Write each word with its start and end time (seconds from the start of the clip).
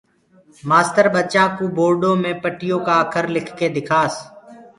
مآستر 0.69 1.05
ٻچآنٚ 1.13 1.55
ڪو 1.57 1.65
بورڊو 1.77 2.11
مي 2.21 2.31
پٽيو 2.43 2.77
ڪآ 2.85 2.95
اکر 3.03 3.25
لک 3.33 3.47
ڪي 3.57 3.67
دکاس 3.75 4.13